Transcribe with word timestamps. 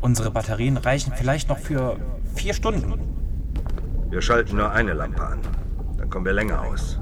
Unsere 0.00 0.30
Batterien 0.30 0.76
reichen 0.76 1.12
vielleicht 1.16 1.48
noch 1.48 1.58
für 1.58 1.96
vier 2.34 2.54
Stunden. 2.54 2.94
Wir 4.10 4.22
schalten 4.22 4.56
nur 4.56 4.70
eine 4.70 4.92
Lampe 4.92 5.26
an. 5.26 5.40
Dann 5.96 6.08
kommen 6.10 6.24
wir 6.24 6.32
länger 6.32 6.62
aus. 6.62 6.98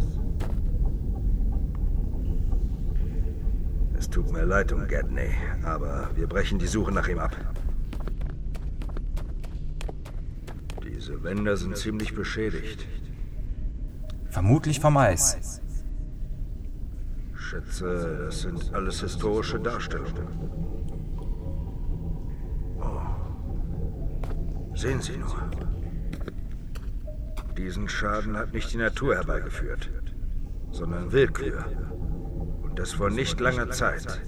Es 3.99 4.09
tut 4.09 4.33
mir 4.33 4.45
leid 4.45 4.73
um 4.73 4.87
Gedney, 4.87 5.31
aber 5.65 6.11
wir 6.15 6.27
brechen 6.27 6.59
die 6.59 6.67
Suche 6.67 6.93
nach 6.93 7.09
ihm 7.09 7.19
ab. 7.19 7.37
Diese 10.83 11.23
Wände 11.23 11.57
sind 11.57 11.77
ziemlich 11.77 12.15
beschädigt. 12.15 12.87
Vermutlich 14.31 14.81
vom 14.81 14.97
Eis. 14.97 15.61
Schätze, 17.35 18.25
das 18.27 18.41
sind 18.41 18.73
alles 18.73 19.01
historische 19.01 19.61
Darstellungen. 19.61 20.27
Sehen 24.75 25.01
Sie 25.01 25.17
nur. 25.17 25.51
Diesen 27.57 27.89
Schaden 27.89 28.37
hat 28.37 28.53
nicht 28.53 28.73
die 28.73 28.79
Natur 28.79 29.15
herbeigeführt, 29.15 29.89
sondern 30.73 31.13
Willkür. 31.13 31.65
Und 32.63 32.79
das 32.79 32.93
vor 32.93 33.11
nicht 33.11 33.39
langer 33.39 33.71
Zeit. 33.71 34.21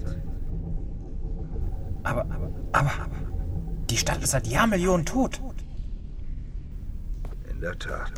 Aber, 2.03 2.25
aber, 2.71 2.91
die 3.89 3.97
Stadt 3.97 4.23
ist 4.23 4.31
seit 4.31 4.47
Jahrmillionen 4.47 5.05
tot. 5.05 5.41
In 7.49 7.59
der 7.59 7.77
Tat. 7.77 8.13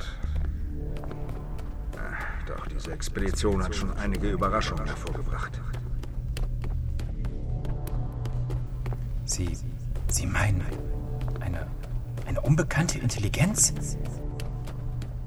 Doch 2.49 2.65
diese 2.67 2.91
Expedition 2.91 3.63
hat 3.63 3.75
schon 3.75 3.95
einige 3.97 4.29
Überraschungen 4.29 4.85
hervorgebracht. 4.85 5.61
Sie, 9.25 9.55
Sie 10.07 10.25
meinen 10.25 10.63
eine, 11.39 11.67
eine 12.29 12.41
unbekannte 12.41 12.99
Intelligenz? 12.99 13.73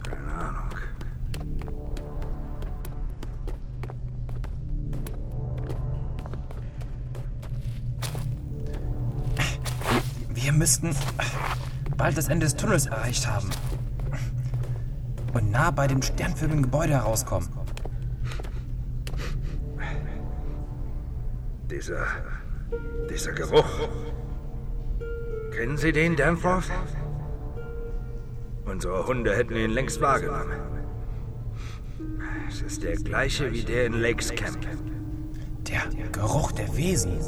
Keine 0.04 0.32
Ahnung. 0.32 0.70
Wir 10.28 10.52
müssten 10.52 10.94
bald 11.96 12.16
das 12.16 12.28
Ende 12.28 12.46
des 12.46 12.54
Tunnels 12.54 12.86
erreicht 12.86 13.26
haben. 13.26 13.50
Und 15.34 15.50
nah 15.50 15.70
bei 15.70 15.88
dem 15.88 16.02
sternförmigen 16.02 16.62
Gebäude 16.62 16.92
herauskommen. 16.92 17.48
Dieser. 21.68 22.06
dieser 23.10 23.32
Geruch. 23.32 23.88
Kennen 25.54 25.76
Sie 25.76 25.92
den, 25.92 26.16
Danforth? 26.16 26.70
Unsere 28.64 29.06
Hunde 29.06 29.36
hätten 29.36 29.54
ihn 29.54 29.70
längst 29.70 30.00
wahrgenommen. 30.00 30.52
Es 32.48 32.62
ist 32.62 32.82
der 32.82 32.96
gleiche 32.96 33.52
wie 33.52 33.62
der 33.62 33.86
in 33.86 33.94
Lakes 33.94 34.30
Camp. 34.34 34.58
Der 35.68 35.82
Geruch 36.10 36.52
der 36.52 36.74
Wesen. 36.76 37.18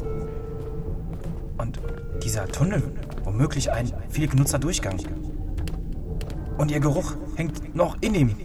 Und 1.58 1.80
dieser 2.22 2.46
Tunnel, 2.48 2.82
womöglich 3.24 3.70
ein 3.70 3.92
viel 4.08 4.28
genutzter 4.28 4.58
Durchgang. 4.58 4.98
Und 6.56 6.70
ihr 6.70 6.80
Geruch 6.80 7.14
hängt 7.36 7.74
noch 7.74 7.96
in 8.00 8.14
ihm. 8.14 8.36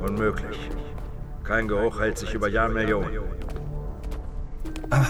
Unmöglich. 0.00 0.70
Kein 1.42 1.66
Geruch 1.66 1.98
hält 2.00 2.18
sich 2.18 2.34
über 2.34 2.48
Jahrmillionen. 2.48 3.20
Aber, 4.90 5.06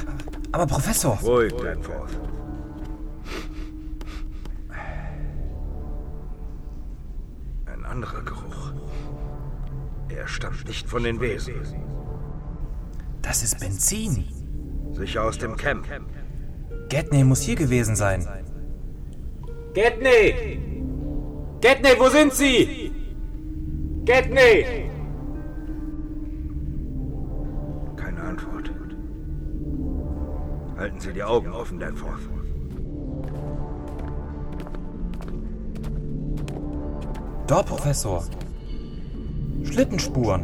aber 0.52 0.66
Professor. 0.66 1.18
Ruhig, 1.22 1.52
Danforth. 1.52 2.37
Anderer 7.88 8.22
Geruch. 8.22 8.72
Er 10.08 10.26
stammt 10.26 10.66
nicht 10.66 10.88
von 10.88 11.02
den 11.02 11.20
Wesen. 11.20 11.54
Das 13.22 13.42
ist 13.42 13.60
Benzin. 13.60 14.24
Sicher 14.92 15.24
aus 15.24 15.38
dem 15.38 15.56
Camp. 15.56 15.86
Gedney 16.88 17.24
muss 17.24 17.42
hier 17.42 17.56
gewesen 17.56 17.96
sein. 17.96 18.26
Gedney! 19.74 20.58
Gedney, 21.60 21.90
wo 21.98 22.08
sind 22.08 22.32
Sie? 22.32 22.90
Gedney! 24.04 24.90
Keine 27.96 28.20
Antwort. 28.22 28.70
Halten 30.76 31.00
Sie 31.00 31.12
die 31.12 31.22
Augen 31.22 31.52
offen, 31.52 31.78
Danforth. 31.78 32.37
Dort, 37.48 37.64
Professor. 37.64 38.22
Schlittenspuren. 39.64 40.42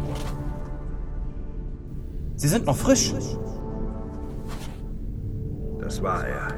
Sie 2.37 2.49
sind 2.49 2.65
noch 2.65 2.77
frisch. 2.77 3.13
Das 5.81 6.03
war 6.03 6.27
er. 6.27 6.49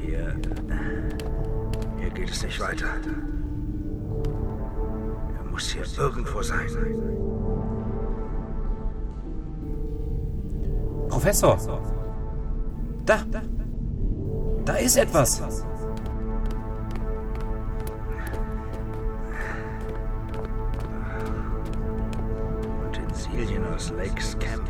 Hier. 0.00 0.34
Hier 2.00 2.10
geht 2.10 2.30
es 2.30 2.42
nicht 2.42 2.60
weiter. 2.60 2.88
Er 5.38 5.44
muss 5.52 5.68
hier 5.68 5.84
irgendwo 5.96 6.42
sein. 6.42 6.66
Professor. 11.08 11.56
Da. 13.06 13.24
Da 14.64 14.74
ist 14.74 14.96
etwas. 14.96 15.40
Utensilien 22.84 23.64
aus 23.72 23.92
Lakes 23.96 24.36
Camp. 24.40 24.68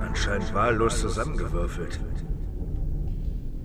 Anscheinend 0.00 0.52
wahllos 0.52 1.00
zusammengewürfelt. 1.00 1.98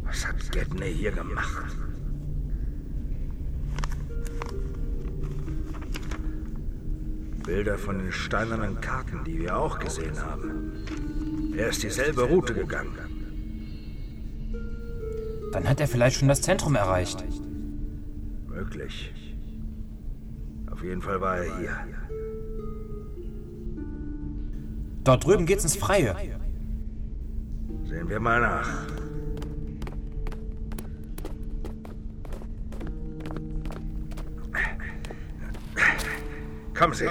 Was 0.06 0.26
hat 0.26 0.52
Gedney 0.54 0.94
hier 0.94 1.12
gemacht? 1.12 1.76
Bilder 7.46 7.78
von 7.78 8.00
den 8.00 8.14
steinernen 8.14 8.80
Karten, 8.80 9.26
die 9.26 9.40
wir 9.40 9.58
auch 9.58 9.78
gesehen 9.78 10.20
haben. 10.24 10.72
Er 11.58 11.68
ist 11.68 11.84
dieselbe 11.84 12.24
Route 12.24 12.54
gegangen. 12.54 13.15
Dann 15.56 15.70
hat 15.70 15.80
er 15.80 15.88
vielleicht 15.88 16.18
schon 16.18 16.28
das 16.28 16.42
Zentrum 16.42 16.76
erreicht. 16.76 17.24
Möglich. 18.46 19.14
Auf 20.70 20.84
jeden 20.84 21.02
Fall 21.02 21.22
war 21.22 21.38
er 21.38 21.58
hier. 21.58 21.78
Dort 25.06 25.24
drüben 25.24 25.46
geht's 25.46 25.64
ins 25.64 25.78
Freie. 25.78 26.14
Sehen 27.86 28.10
wir 28.10 28.20
mal 28.20 28.42
nach. 28.42 28.86
Kommen 36.74 36.94
Sie. 36.94 37.08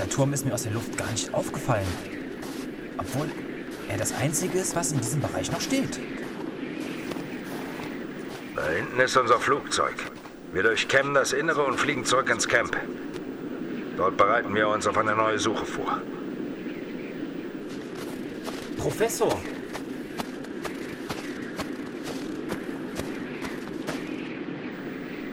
Dieser 0.00 0.12
Turm 0.12 0.32
ist 0.32 0.46
mir 0.46 0.54
aus 0.54 0.62
der 0.62 0.72
Luft 0.72 0.96
gar 0.96 1.10
nicht 1.10 1.34
aufgefallen. 1.34 1.86
Obwohl 2.96 3.28
er 3.90 3.98
das 3.98 4.14
Einzige 4.14 4.58
ist, 4.58 4.74
was 4.74 4.92
in 4.92 4.98
diesem 4.98 5.20
Bereich 5.20 5.52
noch 5.52 5.60
steht. 5.60 6.00
Da 8.56 8.66
hinten 8.66 8.98
ist 8.98 9.14
unser 9.18 9.38
Flugzeug. 9.38 9.92
Wir 10.54 10.62
durchkämmen 10.62 11.12
das 11.12 11.34
Innere 11.34 11.64
und 11.64 11.78
fliegen 11.78 12.06
zurück 12.06 12.30
ins 12.30 12.48
Camp. 12.48 12.74
Dort 13.98 14.16
bereiten 14.16 14.54
wir 14.54 14.68
uns 14.68 14.86
auf 14.86 14.96
eine 14.96 15.14
neue 15.14 15.38
Suche 15.38 15.66
vor. 15.66 16.00
Professor! 18.78 19.38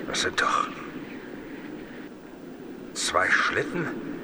Das 0.10 0.24
sind 0.24 0.42
doch 0.42 0.68
zwei 2.94 3.30
Schlitten? 3.30 4.17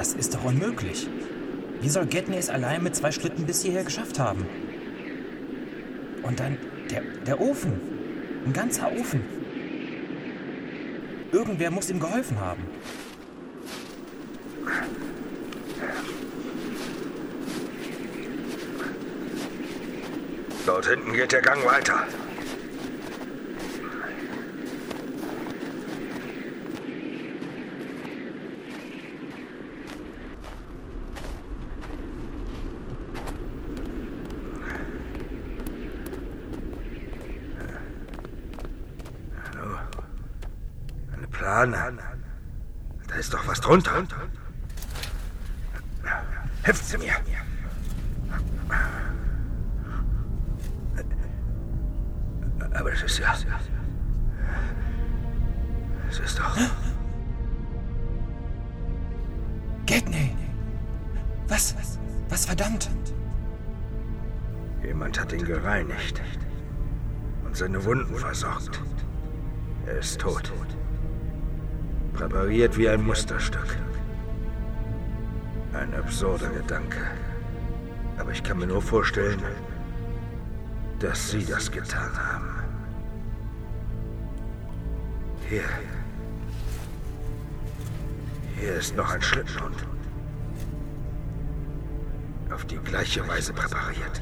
Das 0.00 0.14
ist 0.14 0.34
doch 0.34 0.44
unmöglich. 0.44 1.06
Wie 1.82 1.90
soll 1.90 2.06
Gedney 2.06 2.38
es 2.38 2.48
allein 2.48 2.82
mit 2.82 2.96
zwei 2.96 3.12
Schlitten 3.12 3.44
bis 3.44 3.60
hierher 3.62 3.84
geschafft 3.84 4.18
haben? 4.18 4.46
Und 6.22 6.40
dann 6.40 6.56
der, 6.90 7.02
der 7.26 7.38
Ofen. 7.38 7.78
Ein 8.46 8.54
ganzer 8.54 8.90
Ofen. 8.92 9.22
Irgendwer 11.32 11.70
muss 11.70 11.90
ihm 11.90 12.00
geholfen 12.00 12.40
haben. 12.40 12.62
Dort 20.64 20.86
hinten 20.86 21.12
geht 21.12 21.32
der 21.32 21.42
Gang 21.42 21.62
weiter. 21.66 22.06
Plane. 41.50 41.98
Da 43.08 43.14
ist 43.16 43.34
doch 43.34 43.44
was 43.48 43.60
drunter. 43.60 44.04
Helfen 46.62 46.86
Sie 46.86 46.98
mir. 46.98 47.12
Aber 52.72 52.92
es 52.92 53.02
ist 53.02 53.18
ja. 53.18 53.34
Es 56.08 56.20
ist 56.20 56.38
doch. 56.38 56.56
Gedney! 59.86 60.36
Was? 61.48 61.74
Was 62.28 62.46
verdammt? 62.46 62.88
Jemand 64.84 65.18
hat 65.18 65.32
ihn 65.32 65.44
gereinigt 65.44 66.22
und 67.44 67.56
seine 67.56 67.84
Wunden 67.84 68.14
versorgt. 68.14 68.80
Er 69.86 69.98
ist 69.98 70.20
tot. 70.20 70.52
Präpariert 72.20 72.76
wie 72.76 72.86
ein 72.86 73.02
Musterstück. 73.02 73.78
Ein 75.72 75.94
absurder 75.94 76.50
Gedanke. 76.50 76.98
Aber 78.18 78.30
ich 78.30 78.42
kann 78.42 78.58
mir 78.58 78.66
nur 78.66 78.82
vorstellen, 78.82 79.42
dass 80.98 81.30
Sie 81.30 81.46
das 81.46 81.72
getan 81.72 82.12
haben. 82.14 82.50
Hier. 85.48 85.64
Hier 88.58 88.74
ist 88.74 88.94
noch 88.94 89.10
ein 89.14 89.22
Schlittenhund. 89.22 89.86
Auf 92.52 92.66
die 92.66 92.76
gleiche 92.76 93.26
Weise 93.26 93.54
präpariert. 93.54 94.20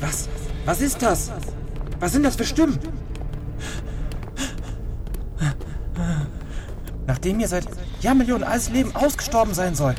Was? 0.00 0.28
Was 0.64 0.80
ist 0.80 1.02
das? 1.02 1.30
Was 2.00 2.12
sind 2.12 2.22
das 2.22 2.36
für 2.36 2.44
Stimmen? 2.44 2.78
Nachdem 7.06 7.40
ihr 7.40 7.48
seit 7.48 7.66
Jahrmillionen 8.00 8.44
altes 8.44 8.70
Leben 8.70 8.94
ausgestorben 8.94 9.54
sein 9.54 9.74
soll. 9.74 9.94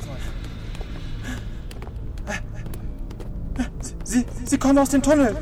Sie, 4.03 4.25
sie 4.45 4.57
kommen 4.57 4.77
aus 4.77 4.89
dem 4.89 5.01
Tunnel. 5.01 5.35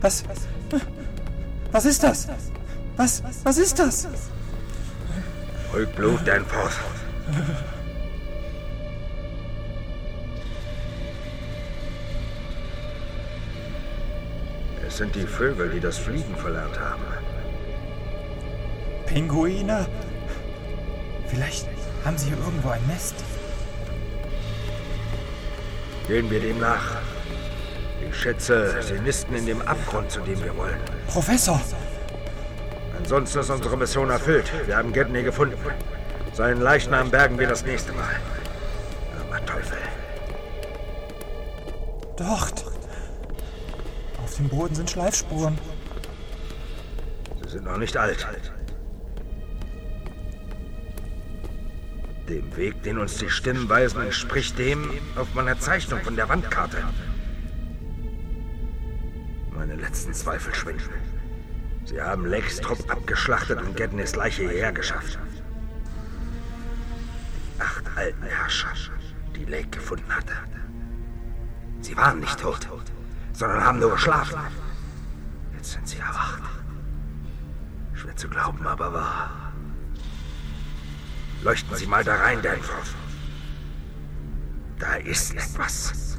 Was? 0.00 0.24
Was 1.72 1.84
ist 1.84 2.02
das? 2.02 2.28
Was? 2.96 3.22
Was 3.44 3.58
ist 3.58 3.78
das? 3.78 4.08
Ruhig 5.72 5.88
Blut, 5.94 6.20
Danforth. 6.26 6.78
Sind 15.00 15.14
die 15.14 15.26
Vögel, 15.26 15.70
die 15.70 15.80
das 15.80 15.96
Fliegen 15.96 16.36
verlernt 16.36 16.78
haben. 16.78 17.02
Pinguine? 19.06 19.86
Vielleicht 21.26 21.66
haben 22.04 22.18
sie 22.18 22.26
hier 22.28 22.36
irgendwo 22.36 22.68
ein 22.68 22.86
Nest. 22.86 23.14
Gehen 26.06 26.30
wir 26.30 26.40
dem 26.40 26.58
nach. 26.58 26.98
Ich 28.06 28.14
schätze, 28.14 28.82
sie 28.82 28.98
nisten 28.98 29.34
in 29.36 29.46
dem 29.46 29.62
Abgrund, 29.62 30.10
zu 30.10 30.20
dem 30.20 30.44
wir 30.44 30.54
wollen. 30.54 30.78
Professor! 31.06 31.58
Ansonsten 32.98 33.38
ist 33.38 33.48
unsere 33.48 33.78
Mission 33.78 34.10
erfüllt. 34.10 34.52
Wir 34.66 34.76
haben 34.76 34.92
Gedney 34.92 35.22
gefunden. 35.22 35.56
Seinen 36.34 36.60
Leichnam 36.60 37.10
bergen 37.10 37.38
wir 37.38 37.48
das 37.48 37.64
nächste 37.64 37.92
Mal. 37.94 38.16
Aber 39.18 39.46
Teufel. 39.46 39.78
Dort! 42.18 42.79
Auf 44.30 44.36
dem 44.36 44.48
Boden 44.48 44.74
sind 44.76 44.88
Schleifspuren. 44.88 45.58
Sie 47.42 47.48
sind 47.48 47.64
noch 47.64 47.78
nicht 47.78 47.96
alt. 47.96 48.28
Dem 52.28 52.56
Weg, 52.56 52.80
den 52.84 52.98
uns 52.98 53.16
die 53.16 53.28
Stimmen 53.28 53.68
weisen, 53.68 54.00
entspricht 54.00 54.56
dem 54.56 54.88
auf 55.16 55.34
meiner 55.34 55.58
Zeichnung 55.58 56.00
von 56.02 56.14
der 56.14 56.28
Wandkarte. 56.28 56.76
Meine 59.50 59.74
letzten 59.74 60.14
Zweifel 60.14 60.54
schwinden. 60.54 60.94
Sie 61.84 62.00
haben 62.00 62.24
Lakes 62.24 62.60
Trupp 62.60 62.88
abgeschlachtet 62.88 63.60
und 63.60 63.76
Gedneys 63.76 64.14
Leiche 64.14 64.42
hierher 64.42 64.70
geschafft. 64.72 65.18
Die 67.56 67.60
acht 67.60 67.84
alten 67.96 68.22
Herrscher, 68.22 68.74
die 69.34 69.46
Lake 69.46 69.70
gefunden 69.70 70.14
hatte. 70.14 70.34
Sie 71.80 71.96
waren 71.96 72.20
nicht 72.20 72.38
tot, 72.38 72.68
sondern 73.40 73.64
haben 73.64 73.78
nur 73.78 73.92
geschlafen. 73.92 74.38
Jetzt 75.56 75.72
sind 75.72 75.88
sie 75.88 75.96
erwacht. 75.96 76.42
Schwer 77.94 78.14
zu 78.14 78.28
glauben, 78.28 78.66
aber 78.66 78.92
wahr. 78.92 79.30
Leuchten 81.42 81.74
Sie 81.74 81.86
mal 81.86 82.04
da 82.04 82.16
rein, 82.16 82.42
Danforth. 82.42 82.94
Da 84.78 84.96
ist 84.96 85.32
etwas. 85.32 86.18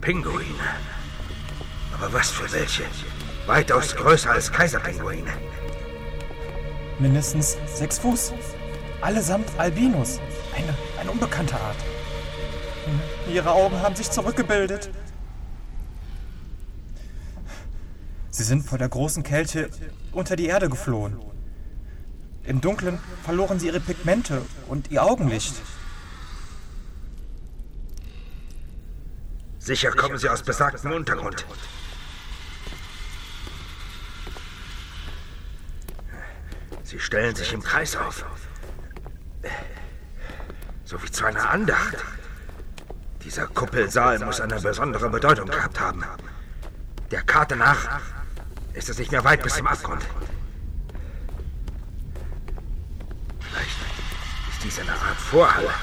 Pinguine. 0.00 0.68
Aber 1.92 2.10
was 2.14 2.30
für 2.30 2.50
welche? 2.50 2.84
Weitaus 3.46 3.94
größer 3.94 4.30
als 4.30 4.50
Kaiserpinguine. 4.50 5.34
Mindestens 6.98 7.56
sechs 7.74 7.98
Fuß. 7.98 8.32
Allesamt 9.00 9.48
Albinos. 9.56 10.20
Eine, 10.56 10.74
eine 11.00 11.10
unbekannte 11.12 11.54
Art. 11.54 11.76
Ihre 13.32 13.52
Augen 13.52 13.80
haben 13.80 13.94
sich 13.94 14.10
zurückgebildet. 14.10 14.90
Sie 18.30 18.42
sind 18.42 18.64
vor 18.64 18.78
der 18.78 18.88
großen 18.88 19.22
Kälte 19.22 19.70
unter 20.12 20.34
die 20.34 20.46
Erde 20.46 20.68
geflohen. 20.68 21.20
Im 22.44 22.60
Dunkeln 22.60 22.98
verloren 23.24 23.60
sie 23.60 23.66
ihre 23.66 23.80
Pigmente 23.80 24.42
und 24.68 24.90
ihr 24.90 25.04
Augenlicht. 25.04 25.54
Sicher 29.58 29.90
kommen 29.90 30.16
Sie 30.16 30.28
aus 30.28 30.42
besagtem 30.42 30.92
Untergrund. 30.92 31.44
Sie 36.88 36.98
stellen 36.98 37.34
sich 37.34 37.52
im 37.52 37.62
Kreis 37.62 37.94
auf. 37.96 38.24
So 40.86 41.02
wie 41.02 41.10
zu 41.10 41.26
einer 41.26 41.50
Andacht. 41.50 41.98
Dieser 43.22 43.46
Kuppelsaal 43.46 44.18
muss 44.20 44.40
eine 44.40 44.58
besondere 44.58 45.10
Bedeutung 45.10 45.50
gehabt 45.50 45.78
haben. 45.78 46.02
Der 47.10 47.20
Karte 47.20 47.56
nach 47.56 48.00
ist 48.72 48.88
es 48.88 48.96
nicht 48.96 49.12
mehr 49.12 49.22
weit 49.22 49.42
bis 49.42 49.56
zum 49.56 49.66
Abgrund. 49.66 50.02
Vielleicht 53.40 53.78
ist 54.50 54.64
dies 54.64 54.78
eine 54.78 54.92
Art 54.92 55.18
Vorhalle. 55.18 55.74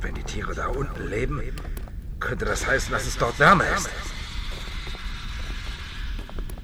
Wenn 0.00 0.14
die 0.14 0.22
Tiere 0.22 0.54
da 0.54 0.68
unten 0.68 1.08
leben, 1.08 1.42
könnte 2.20 2.44
das 2.44 2.64
heißen, 2.64 2.92
dass 2.92 3.06
es 3.06 3.18
dort 3.18 3.40
wärmer 3.40 3.66
ist. 3.74 3.90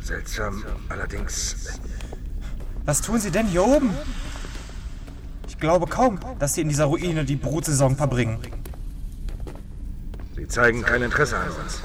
Seltsam, 0.00 0.64
allerdings. 0.88 1.80
Was 2.85 3.02
tun 3.02 3.21
Sie 3.21 3.30
denn 3.30 3.47
hier 3.47 3.64
oben? 3.64 3.90
Ich 5.47 5.59
glaube 5.59 5.87
kaum, 5.87 6.19
dass 6.38 6.54
Sie 6.54 6.62
in 6.62 6.69
dieser 6.69 6.87
Ruine 6.87 7.25
die 7.25 7.37
Brutsaison 7.37 7.97
verbringen. 7.97 8.38
Sie 10.35 10.49
zeigen 10.49 10.83
kein 10.83 11.02
Interesse 11.02 11.37
an 11.37 11.50
uns. 11.50 11.83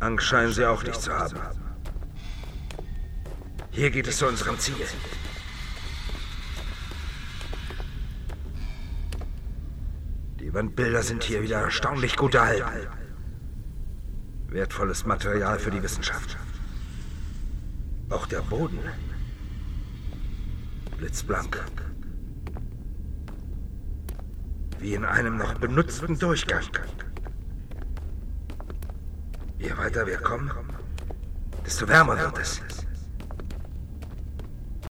Angst 0.00 0.26
scheinen 0.26 0.52
sie 0.52 0.66
auch 0.66 0.82
nicht 0.82 1.00
zu 1.00 1.12
haben. 1.12 1.36
Hier 3.70 3.90
geht 3.90 4.06
es 4.06 4.18
zu 4.18 4.26
unserem 4.26 4.58
Ziel. 4.58 4.74
Die 10.38 10.52
Wandbilder 10.52 11.02
sind 11.02 11.24
hier 11.24 11.42
wieder 11.42 11.60
erstaunlich 11.60 12.16
gut 12.16 12.34
erhalten. 12.34 12.88
Wertvolles 14.48 15.06
Material 15.06 15.58
für 15.58 15.70
die 15.70 15.82
Wissenschaft. 15.82 16.36
Auch 18.08 18.26
der 18.26 18.40
Boden. 18.40 18.78
Blitzblank. 20.96 21.64
Wie 24.78 24.94
in 24.94 25.04
einem 25.04 25.36
noch 25.36 25.54
benutzten 25.54 26.18
Durchgang. 26.18 26.64
Je 29.58 29.76
weiter 29.76 30.06
wir 30.06 30.18
kommen, 30.18 30.50
desto 31.64 31.88
wärmer 31.88 32.16
wird 32.18 32.38
es. 32.38 32.60